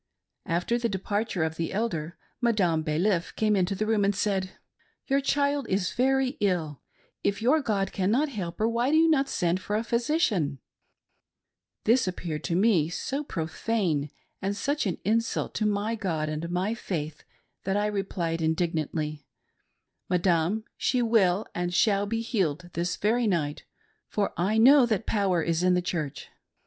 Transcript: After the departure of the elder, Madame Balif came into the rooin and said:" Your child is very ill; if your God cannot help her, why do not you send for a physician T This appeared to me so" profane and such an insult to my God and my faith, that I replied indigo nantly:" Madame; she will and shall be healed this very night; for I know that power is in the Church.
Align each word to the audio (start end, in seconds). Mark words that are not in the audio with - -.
After 0.47 0.79
the 0.79 0.89
departure 0.89 1.43
of 1.43 1.57
the 1.57 1.71
elder, 1.71 2.17
Madame 2.41 2.81
Balif 2.83 3.35
came 3.35 3.55
into 3.55 3.75
the 3.75 3.85
rooin 3.85 4.03
and 4.03 4.15
said:" 4.15 4.53
Your 5.11 5.21
child 5.21 5.67
is 5.69 5.91
very 5.93 6.37
ill; 6.39 6.81
if 7.23 7.39
your 7.39 7.61
God 7.61 7.91
cannot 7.91 8.29
help 8.29 8.57
her, 8.57 8.67
why 8.67 8.89
do 8.89 9.07
not 9.07 9.27
you 9.27 9.29
send 9.29 9.59
for 9.61 9.75
a 9.75 9.83
physician 9.83 10.55
T 10.55 10.59
This 11.91 12.07
appeared 12.07 12.43
to 12.45 12.55
me 12.55 12.89
so" 12.89 13.23
profane 13.23 14.09
and 14.41 14.57
such 14.57 14.87
an 14.87 14.97
insult 15.05 15.53
to 15.53 15.67
my 15.67 15.93
God 15.93 16.29
and 16.29 16.49
my 16.49 16.73
faith, 16.73 17.23
that 17.63 17.77
I 17.77 17.85
replied 17.85 18.41
indigo 18.41 18.73
nantly:" 18.73 19.25
Madame; 20.09 20.63
she 20.77 21.03
will 21.03 21.45
and 21.53 21.71
shall 21.71 22.07
be 22.07 22.21
healed 22.23 22.71
this 22.73 22.95
very 22.95 23.27
night; 23.27 23.65
for 24.07 24.33
I 24.35 24.57
know 24.57 24.87
that 24.87 25.05
power 25.05 25.43
is 25.43 25.61
in 25.61 25.75
the 25.75 25.79
Church. 25.83 26.29